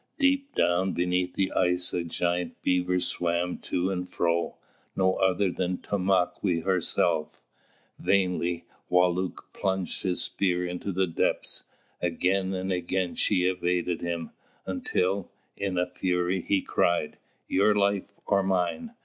[0.17, 4.57] Deep down beneath the ice a giant beaver swam to and fro,
[4.95, 7.43] no other than Tomāquè herself.
[7.99, 11.65] Vainly Wālūt plunged his spear into the depths.
[12.01, 14.31] Again and again she evaded him,
[14.65, 18.95] until, in a fury, he cried, "Your life or mine!"